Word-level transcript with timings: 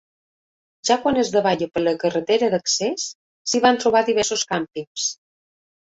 Ja 0.89 0.97
quan 1.03 1.19
es 1.23 1.29
davalla 1.35 1.67
per 1.75 1.83
la 1.85 1.93
carretera 2.05 2.51
d'accés 2.55 3.07
s'hi 3.53 3.65
van 3.69 3.81
trobant 3.87 4.13
diversos 4.13 4.51
càmpings. 4.55 5.11